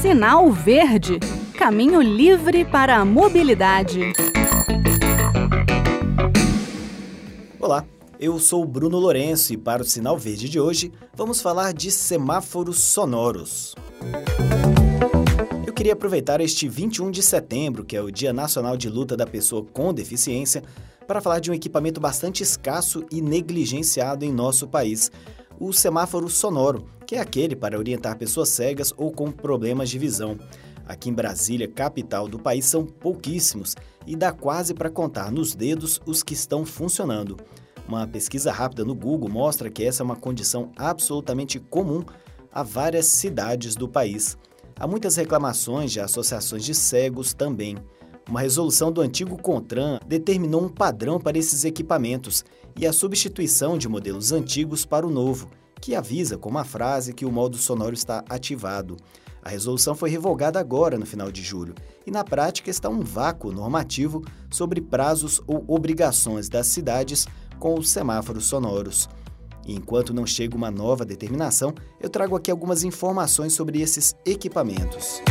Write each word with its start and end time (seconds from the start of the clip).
Sinal 0.00 0.50
Verde 0.50 1.18
Caminho 1.58 2.00
livre 2.00 2.64
para 2.64 2.96
a 2.96 3.04
mobilidade. 3.04 4.12
Olá, 7.58 7.84
eu 8.18 8.38
sou 8.38 8.64
Bruno 8.64 8.98
Lourenço 8.98 9.52
e 9.52 9.56
para 9.56 9.82
o 9.82 9.84
Sinal 9.84 10.16
Verde 10.16 10.48
de 10.48 10.60
hoje 10.60 10.92
vamos 11.14 11.40
falar 11.40 11.72
de 11.72 11.90
semáforos 11.90 12.78
sonoros. 12.78 13.74
Eu 15.66 15.72
queria 15.72 15.92
aproveitar 15.92 16.40
este 16.40 16.68
21 16.68 17.10
de 17.10 17.22
setembro, 17.22 17.84
que 17.84 17.96
é 17.96 18.00
o 18.00 18.10
Dia 18.10 18.32
Nacional 18.32 18.76
de 18.76 18.88
Luta 18.88 19.16
da 19.16 19.26
Pessoa 19.26 19.64
com 19.72 19.92
Deficiência, 19.92 20.62
para 21.06 21.20
falar 21.20 21.40
de 21.40 21.50
um 21.50 21.54
equipamento 21.54 22.00
bastante 22.00 22.42
escasso 22.42 23.04
e 23.10 23.20
negligenciado 23.20 24.24
em 24.24 24.32
nosso 24.32 24.68
país, 24.68 25.10
o 25.58 25.72
semáforo 25.72 26.28
sonoro, 26.28 26.86
que 27.06 27.16
é 27.16 27.20
aquele 27.20 27.56
para 27.56 27.78
orientar 27.78 28.16
pessoas 28.16 28.48
cegas 28.48 28.92
ou 28.96 29.10
com 29.10 29.30
problemas 29.30 29.90
de 29.90 29.98
visão. 29.98 30.38
Aqui 30.86 31.10
em 31.10 31.12
Brasília, 31.12 31.68
capital 31.68 32.26
do 32.26 32.38
país, 32.38 32.64
são 32.64 32.86
pouquíssimos 32.86 33.74
e 34.06 34.16
dá 34.16 34.32
quase 34.32 34.72
para 34.72 34.88
contar 34.88 35.30
nos 35.30 35.54
dedos 35.54 36.00
os 36.06 36.22
que 36.22 36.32
estão 36.32 36.64
funcionando. 36.64 37.36
Uma 37.86 38.06
pesquisa 38.06 38.52
rápida 38.52 38.84
no 38.84 38.94
Google 38.94 39.28
mostra 39.28 39.70
que 39.70 39.84
essa 39.84 40.02
é 40.02 40.04
uma 40.04 40.16
condição 40.16 40.70
absolutamente 40.76 41.58
comum 41.58 42.04
a 42.52 42.62
várias 42.62 43.06
cidades 43.06 43.74
do 43.74 43.88
país. 43.88 44.36
Há 44.78 44.86
muitas 44.86 45.16
reclamações 45.16 45.92
de 45.92 46.00
associações 46.00 46.64
de 46.64 46.74
cegos 46.74 47.34
também. 47.34 47.76
Uma 48.28 48.42
resolução 48.42 48.92
do 48.92 49.00
antigo 49.00 49.40
CONTRAN 49.40 50.00
determinou 50.06 50.62
um 50.62 50.68
padrão 50.68 51.18
para 51.18 51.38
esses 51.38 51.64
equipamentos 51.64 52.44
e 52.76 52.86
a 52.86 52.92
substituição 52.92 53.78
de 53.78 53.88
modelos 53.88 54.32
antigos 54.32 54.84
para 54.84 55.06
o 55.06 55.10
novo, 55.10 55.48
que 55.80 55.94
avisa 55.94 56.36
com 56.36 56.50
uma 56.50 56.64
frase 56.64 57.14
que 57.14 57.24
o 57.24 57.32
modo 57.32 57.56
sonoro 57.56 57.94
está 57.94 58.22
ativado. 58.28 58.98
A 59.42 59.48
resolução 59.48 59.94
foi 59.94 60.10
revogada 60.10 60.60
agora, 60.60 60.98
no 60.98 61.06
final 61.06 61.32
de 61.32 61.42
julho, 61.42 61.74
e 62.06 62.10
na 62.10 62.22
prática 62.22 62.68
está 62.68 62.90
um 62.90 63.00
vácuo 63.00 63.50
normativo 63.50 64.22
sobre 64.50 64.82
prazos 64.82 65.40
ou 65.46 65.64
obrigações 65.66 66.50
das 66.50 66.66
cidades 66.66 67.26
com 67.58 67.78
os 67.78 67.88
semáforos 67.88 68.44
sonoros. 68.44 69.08
E 69.66 69.74
enquanto 69.74 70.12
não 70.12 70.26
chega 70.26 70.54
uma 70.54 70.70
nova 70.70 71.02
determinação, 71.02 71.72
eu 71.98 72.10
trago 72.10 72.36
aqui 72.36 72.50
algumas 72.50 72.84
informações 72.84 73.54
sobre 73.54 73.80
esses 73.80 74.14
equipamentos. 74.26 75.22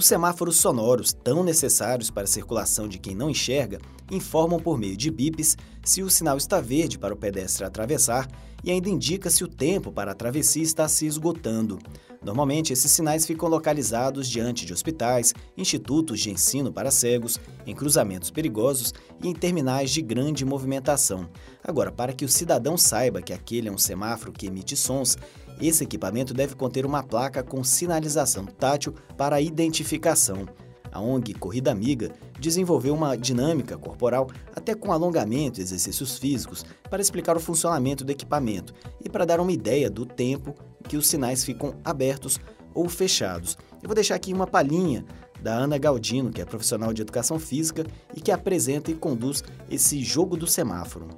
Os 0.00 0.06
semáforos 0.06 0.56
sonoros, 0.56 1.12
tão 1.12 1.44
necessários 1.44 2.10
para 2.10 2.22
a 2.22 2.26
circulação 2.26 2.88
de 2.88 2.98
quem 2.98 3.14
não 3.14 3.28
enxerga, 3.28 3.78
informam 4.10 4.58
por 4.58 4.78
meio 4.78 4.96
de 4.96 5.10
bips 5.10 5.58
se 5.84 6.02
o 6.02 6.08
sinal 6.08 6.38
está 6.38 6.58
verde 6.58 6.98
para 6.98 7.12
o 7.12 7.16
pedestre 7.18 7.66
atravessar 7.66 8.26
e 8.64 8.70
ainda 8.70 8.88
indica 8.88 9.28
se 9.28 9.44
o 9.44 9.46
tempo 9.46 9.92
para 9.92 10.12
a 10.12 10.14
travessia 10.14 10.62
está 10.62 10.88
se 10.88 11.04
esgotando. 11.04 11.78
Normalmente, 12.22 12.72
esses 12.72 12.92
sinais 12.92 13.24
ficam 13.24 13.48
localizados 13.48 14.28
diante 14.28 14.66
de 14.66 14.72
hospitais, 14.72 15.32
institutos 15.56 16.20
de 16.20 16.30
ensino 16.30 16.70
para 16.70 16.90
cegos, 16.90 17.38
em 17.66 17.74
cruzamentos 17.74 18.30
perigosos 18.30 18.92
e 19.22 19.28
em 19.28 19.32
terminais 19.32 19.90
de 19.90 20.02
grande 20.02 20.44
movimentação. 20.44 21.28
Agora, 21.64 21.90
para 21.90 22.12
que 22.12 22.24
o 22.24 22.28
cidadão 22.28 22.76
saiba 22.76 23.22
que 23.22 23.32
aquele 23.32 23.68
é 23.68 23.72
um 23.72 23.78
semáforo 23.78 24.32
que 24.32 24.46
emite 24.46 24.76
sons, 24.76 25.16
esse 25.60 25.84
equipamento 25.84 26.34
deve 26.34 26.54
conter 26.54 26.84
uma 26.84 27.02
placa 27.02 27.42
com 27.42 27.64
sinalização 27.64 28.44
tátil 28.44 28.94
para 29.16 29.40
identificação. 29.40 30.46
A 30.92 31.00
ONG 31.00 31.34
Corrida 31.34 31.70
Amiga 31.70 32.10
desenvolveu 32.38 32.94
uma 32.94 33.16
dinâmica 33.16 33.78
corporal, 33.78 34.28
até 34.54 34.74
com 34.74 34.92
alongamento 34.92 35.60
e 35.60 35.62
exercícios 35.62 36.18
físicos, 36.18 36.64
para 36.90 37.00
explicar 37.00 37.36
o 37.36 37.40
funcionamento 37.40 38.04
do 38.04 38.10
equipamento 38.10 38.74
e 39.02 39.08
para 39.08 39.24
dar 39.24 39.40
uma 39.40 39.52
ideia 39.52 39.88
do 39.88 40.04
tempo 40.04 40.54
que 40.90 40.96
os 40.96 41.08
sinais 41.08 41.44
ficam 41.44 41.72
abertos 41.84 42.40
ou 42.74 42.88
fechados. 42.88 43.56
Eu 43.80 43.86
vou 43.86 43.94
deixar 43.94 44.16
aqui 44.16 44.34
uma 44.34 44.44
palhinha 44.44 45.04
da 45.38 45.52
Ana 45.52 45.78
Galdino, 45.78 46.32
que 46.32 46.42
é 46.42 46.44
profissional 46.44 46.92
de 46.92 47.00
educação 47.00 47.38
física 47.38 47.84
e 48.12 48.20
que 48.20 48.32
apresenta 48.32 48.90
e 48.90 48.96
conduz 48.96 49.44
esse 49.70 50.02
jogo 50.02 50.36
do 50.36 50.48
semáforo. 50.48 51.08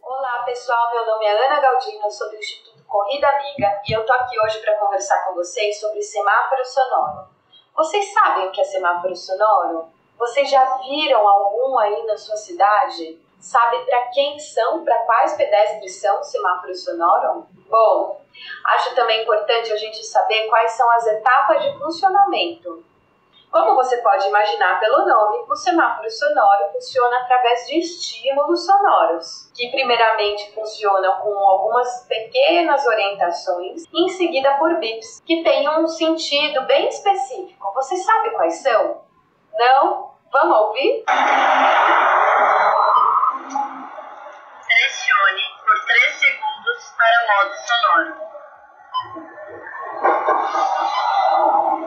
Olá 0.00 0.44
pessoal, 0.46 0.90
meu 0.94 1.04
nome 1.04 1.26
é 1.26 1.46
Ana 1.46 1.60
Galdino, 1.60 2.10
sou 2.10 2.30
do 2.30 2.36
Instituto 2.36 2.82
Corrida 2.86 3.28
Amiga 3.28 3.82
e 3.86 3.92
eu 3.92 4.06
tô 4.06 4.14
aqui 4.14 4.34
hoje 4.40 4.60
para 4.60 4.78
conversar 4.78 5.22
com 5.26 5.34
vocês 5.34 5.78
sobre 5.78 6.00
semáforo 6.00 6.64
sonoro. 6.64 7.28
Vocês 7.76 8.10
sabem 8.14 8.48
o 8.48 8.50
que 8.50 8.62
é 8.62 8.64
semáforo 8.64 9.14
sonoro? 9.14 9.90
Vocês 10.18 10.48
já 10.48 10.64
viram 10.78 11.28
algum 11.28 11.78
aí 11.78 12.02
na 12.06 12.16
sua 12.16 12.38
cidade? 12.38 13.20
Sabe 13.40 13.78
para 13.86 14.02
quem 14.08 14.38
são, 14.38 14.84
para 14.84 14.98
quais 15.04 15.34
pedestres 15.34 16.00
são 16.00 16.22
semáforos 16.22 16.84
sonoros? 16.84 17.44
Bom, 17.68 18.20
acho 18.66 18.94
também 18.94 19.22
importante 19.22 19.72
a 19.72 19.76
gente 19.76 20.04
saber 20.04 20.48
quais 20.48 20.72
são 20.72 20.90
as 20.92 21.06
etapas 21.06 21.62
de 21.62 21.78
funcionamento. 21.78 22.84
Como 23.50 23.74
você 23.76 23.96
pode 23.98 24.28
imaginar 24.28 24.78
pelo 24.78 25.06
nome, 25.06 25.44
o 25.48 25.56
semáforo 25.56 26.10
sonoro 26.10 26.70
funciona 26.72 27.16
através 27.18 27.66
de 27.66 27.78
estímulos 27.78 28.66
sonoros, 28.66 29.50
que 29.54 29.70
primeiramente 29.70 30.52
funcionam 30.52 31.20
com 31.20 31.34
algumas 31.38 32.06
pequenas 32.06 32.86
orientações 32.86 33.84
e 33.90 34.04
em 34.04 34.08
seguida 34.10 34.58
por 34.58 34.74
bips, 34.78 35.22
que 35.24 35.42
têm 35.42 35.66
um 35.70 35.86
sentido 35.86 36.66
bem 36.66 36.88
específico. 36.88 37.72
Você 37.74 37.96
sabe 37.96 38.30
quais 38.32 38.62
são? 38.62 39.00
Não? 39.54 40.10
Vamos 40.30 40.58
ouvir? 40.58 41.04
Selecione 45.08 45.42
por 45.64 45.76
3 45.86 46.20
segundos 46.20 46.94
para 46.98 47.16
o 47.18 47.26
modo 47.32 47.54
sonoro. 47.66 48.12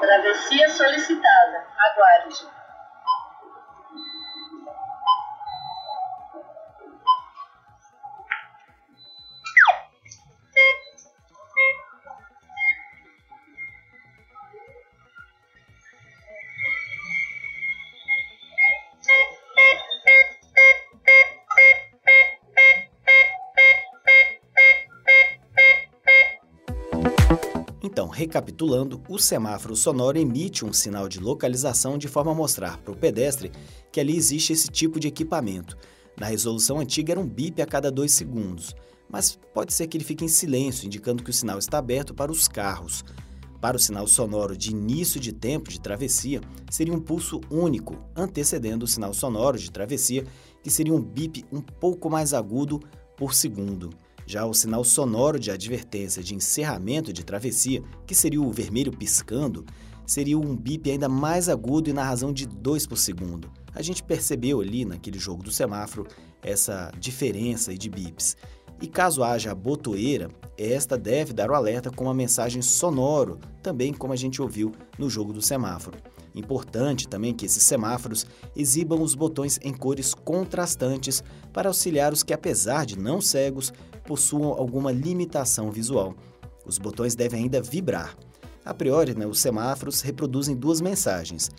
Travessia 0.01 0.67
solicitada. 0.69 1.67
Aguarde. 1.77 2.60
Então, 27.91 28.07
recapitulando, 28.07 29.01
o 29.09 29.19
semáforo 29.19 29.75
sonoro 29.75 30.17
emite 30.17 30.63
um 30.63 30.71
sinal 30.71 31.09
de 31.09 31.19
localização 31.19 31.97
de 31.97 32.07
forma 32.07 32.31
a 32.31 32.33
mostrar 32.33 32.77
para 32.77 32.93
o 32.93 32.95
pedestre 32.95 33.51
que 33.91 33.99
ali 33.99 34.15
existe 34.15 34.53
esse 34.53 34.69
tipo 34.69 34.97
de 34.97 35.09
equipamento. 35.09 35.77
Na 36.17 36.25
resolução 36.25 36.79
antiga 36.79 37.11
era 37.11 37.19
um 37.19 37.27
bip 37.27 37.61
a 37.61 37.65
cada 37.65 37.91
dois 37.91 38.13
segundos, 38.13 38.73
mas 39.09 39.37
pode 39.53 39.73
ser 39.73 39.87
que 39.87 39.97
ele 39.97 40.05
fique 40.05 40.23
em 40.23 40.29
silêncio, 40.29 40.85
indicando 40.85 41.21
que 41.21 41.31
o 41.31 41.33
sinal 41.33 41.59
está 41.59 41.79
aberto 41.79 42.13
para 42.13 42.31
os 42.31 42.47
carros. 42.47 43.03
Para 43.59 43.75
o 43.75 43.79
sinal 43.79 44.07
sonoro 44.07 44.55
de 44.55 44.71
início 44.71 45.19
de 45.19 45.33
tempo 45.33 45.69
de 45.69 45.81
travessia, 45.81 46.39
seria 46.69 46.93
um 46.93 47.01
pulso 47.01 47.41
único, 47.51 47.97
antecedendo 48.15 48.85
o 48.85 48.87
sinal 48.87 49.13
sonoro 49.13 49.59
de 49.59 49.69
travessia, 49.69 50.25
que 50.63 50.71
seria 50.71 50.93
um 50.93 51.01
bip 51.01 51.43
um 51.51 51.59
pouco 51.59 52.09
mais 52.09 52.33
agudo 52.33 52.79
por 53.17 53.33
segundo. 53.33 53.89
Já 54.31 54.45
o 54.45 54.53
sinal 54.53 54.81
sonoro 54.85 55.37
de 55.37 55.51
advertência 55.51 56.23
de 56.23 56.33
encerramento 56.33 57.11
de 57.11 57.21
travessia, 57.21 57.83
que 58.07 58.15
seria 58.15 58.41
o 58.41 58.49
vermelho 58.49 58.89
piscando, 58.89 59.65
seria 60.07 60.39
um 60.39 60.55
bip 60.55 60.89
ainda 60.89 61.09
mais 61.09 61.49
agudo 61.49 61.89
e 61.89 61.93
na 61.93 62.05
razão 62.05 62.31
de 62.31 62.47
2 62.47 62.87
por 62.87 62.97
segundo. 62.97 63.51
A 63.75 63.81
gente 63.81 64.01
percebeu 64.01 64.61
ali 64.61 64.85
naquele 64.85 65.19
jogo 65.19 65.43
do 65.43 65.51
semáforo 65.51 66.07
essa 66.41 66.93
diferença 66.97 67.77
de 67.77 67.89
bips. 67.89 68.37
E 68.81 68.87
caso 68.87 69.21
haja 69.21 69.51
a 69.51 69.55
botoeira, 69.55 70.29
esta 70.57 70.97
deve 70.97 71.33
dar 71.33 71.51
o 71.51 71.53
alerta 71.53 71.91
com 71.91 72.05
uma 72.05 72.13
mensagem 72.13 72.61
sonoro, 72.61 73.37
também 73.61 73.91
como 73.91 74.13
a 74.13 74.15
gente 74.15 74.41
ouviu 74.41 74.71
no 74.97 75.09
jogo 75.09 75.33
do 75.33 75.41
semáforo. 75.41 75.97
Importante 76.33 77.07
também 77.07 77.33
que 77.33 77.45
esses 77.45 77.63
semáforos 77.63 78.25
exibam 78.55 79.01
os 79.01 79.15
botões 79.15 79.59
em 79.61 79.73
cores 79.73 80.13
contrastantes 80.13 81.23
para 81.51 81.69
auxiliar 81.69 82.13
os 82.13 82.23
que, 82.23 82.33
apesar 82.33 82.85
de 82.85 82.97
não 82.97 83.19
cegos, 83.19 83.73
possuam 84.05 84.51
alguma 84.51 84.91
limitação 84.91 85.69
visual. 85.69 86.15
Os 86.65 86.77
botões 86.77 87.15
devem 87.15 87.43
ainda 87.43 87.61
vibrar. 87.61 88.15
A 88.63 88.73
priori, 88.73 89.15
né, 89.15 89.25
os 89.25 89.39
semáforos 89.39 90.01
reproduzem 90.01 90.55
duas 90.55 90.79
mensagens: 90.79 91.49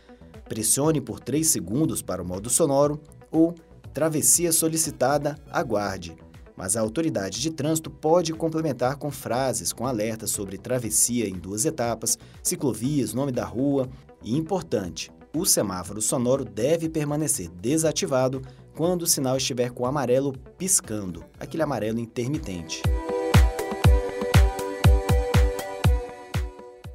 pressione 0.49 1.01
por 1.01 1.21
3 1.21 1.47
segundos 1.47 2.01
para 2.01 2.23
o 2.23 2.27
modo 2.27 2.49
sonoro 2.49 3.01
ou 3.31 3.55
travessia 3.93 4.53
solicitada, 4.53 5.37
aguarde. 5.51 6.17
Mas 6.57 6.77
a 6.77 6.81
autoridade 6.81 7.41
de 7.41 7.51
trânsito 7.51 7.91
pode 7.91 8.33
complementar 8.33 8.97
com 8.97 9.11
frases 9.11 9.73
com 9.73 9.87
alertas 9.87 10.31
sobre 10.31 10.59
travessia 10.59 11.29
em 11.29 11.33
duas 11.33 11.65
etapas, 11.65 12.19
ciclovias, 12.43 13.15
nome 13.15 13.33
da 13.33 13.45
rua 13.45 13.89
e, 14.25 14.37
importante, 14.37 15.11
o 15.35 15.45
semáforo 15.45 16.01
sonoro 16.01 16.45
deve 16.45 16.89
permanecer 16.89 17.49
desativado 17.49 18.43
quando 18.75 19.03
o 19.03 19.07
sinal 19.07 19.37
estiver 19.37 19.71
com 19.71 19.83
o 19.85 19.87
amarelo 19.87 20.35
piscando, 20.57 21.25
aquele 21.39 21.63
amarelo 21.63 21.99
intermitente. 21.99 22.83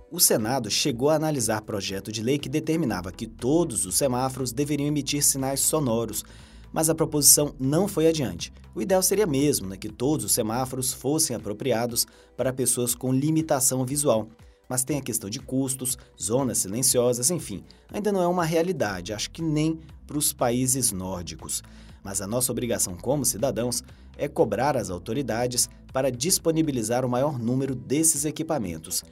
O 0.10 0.20
Senado 0.20 0.72
chegou 0.72 1.10
a 1.10 1.16
analisar 1.16 1.62
projeto 1.62 2.12
de 2.12 2.24
lei 2.24 2.40
que 2.40 2.50
determinava 2.50 3.12
que 3.12 3.28
todos 3.28 3.86
os 3.86 3.96
semáforos 3.96 4.52
deveriam 4.52 4.88
emitir 4.88 5.24
sinais 5.24 5.60
sonoros, 5.60 6.24
mas 6.72 6.90
a 6.90 6.96
proposição 6.96 7.54
não 7.60 7.88
foi 7.88 8.08
adiante. 8.08 8.52
O 8.74 8.82
ideal 8.82 9.04
seria 9.04 9.28
mesmo 9.28 9.68
né, 9.68 9.78
que 9.78 9.90
todos 9.90 10.26
os 10.26 10.32
semáforos 10.32 10.94
fossem 10.94 11.36
apropriados 11.36 12.08
para 12.36 12.54
pessoas 12.54 12.96
com 12.96 13.14
limitação 13.14 13.86
visual. 13.86 14.28
Mas 14.68 14.84
tem 14.84 14.98
a 14.98 15.02
questão 15.02 15.30
de 15.30 15.40
custos, 15.40 15.98
zonas 16.22 16.60
silenciosas, 16.60 17.32
enfim, 17.32 17.64
ainda 17.92 18.12
não 18.12 18.22
é 18.22 18.28
uma 18.28 18.44
realidade, 18.44 19.14
acho 19.14 19.32
que 19.32 19.42
nem 19.42 19.80
para 20.06 20.18
os 20.18 20.34
países 20.34 20.92
nórdicos. 20.92 21.64
Mas 22.04 22.22
a 22.22 22.28
nossa 22.28 22.52
obrigação 22.52 22.96
como 22.96 23.26
cidadãos 23.26 23.84
é 24.18 24.28
cobrar 24.28 24.76
as 24.76 24.90
autoridades 24.90 25.70
para 25.94 26.12
disponibilizar 26.12 27.06
o 27.06 27.10
maior 27.10 27.40
número 27.40 27.76
desses 27.76 28.26
equipamentos. 28.26 29.04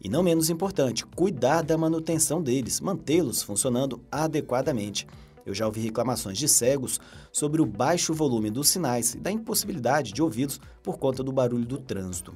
E 0.00 0.08
não 0.08 0.22
menos 0.22 0.50
importante, 0.50 1.06
cuidar 1.06 1.62
da 1.62 1.78
manutenção 1.78 2.42
deles, 2.42 2.80
mantê-los 2.80 3.42
funcionando 3.42 4.02
adequadamente. 4.10 5.06
Eu 5.46 5.54
já 5.54 5.66
ouvi 5.66 5.80
reclamações 5.80 6.38
de 6.38 6.48
cegos 6.48 7.00
sobre 7.32 7.60
o 7.60 7.66
baixo 7.66 8.14
volume 8.14 8.50
dos 8.50 8.68
sinais 8.68 9.14
e 9.14 9.18
da 9.18 9.30
impossibilidade 9.30 10.12
de 10.12 10.22
ouvi-los 10.22 10.60
por 10.82 10.98
conta 10.98 11.22
do 11.22 11.32
barulho 11.32 11.66
do 11.66 11.78
trânsito. 11.78 12.34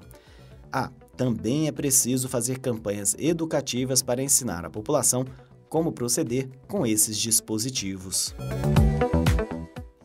Ah, 0.72 0.90
também 1.18 1.66
é 1.66 1.72
preciso 1.72 2.28
fazer 2.28 2.60
campanhas 2.60 3.16
educativas 3.18 4.00
para 4.00 4.22
ensinar 4.22 4.64
a 4.64 4.70
população 4.70 5.24
como 5.68 5.90
proceder 5.90 6.48
com 6.68 6.86
esses 6.86 7.18
dispositivos. 7.18 8.32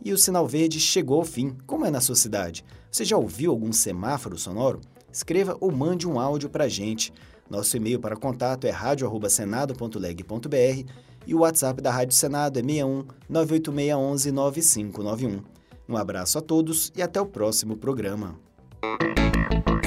E 0.03 0.11
o 0.11 0.17
sinal 0.17 0.47
verde 0.47 0.79
chegou 0.79 1.19
ao 1.19 1.25
fim. 1.25 1.55
Como 1.67 1.85
é 1.85 1.91
na 1.91 2.01
sua 2.01 2.15
cidade? 2.15 2.65
Você 2.91 3.05
já 3.05 3.15
ouviu 3.15 3.51
algum 3.51 3.71
semáforo 3.71 4.39
sonoro? 4.39 4.81
Escreva 5.11 5.55
ou 5.61 5.71
mande 5.71 6.07
um 6.07 6.19
áudio 6.19 6.49
para 6.49 6.63
a 6.63 6.69
gente. 6.69 7.13
Nosso 7.47 7.77
e-mail 7.77 7.99
para 7.99 8.17
contato 8.17 8.65
é 8.65 8.71
radio@senado.leg.br 8.71 10.91
e 11.27 11.35
o 11.35 11.41
WhatsApp 11.41 11.79
da 11.79 11.91
Rádio 11.91 12.15
Senado 12.15 12.57
é 12.57 12.63
61 12.63 13.05
98611 13.29 14.31
9591. 14.31 15.43
Um 15.87 15.95
abraço 15.95 16.39
a 16.39 16.41
todos 16.41 16.91
e 16.95 17.03
até 17.03 17.21
o 17.21 17.27
próximo 17.27 17.77
programa. 17.77 18.35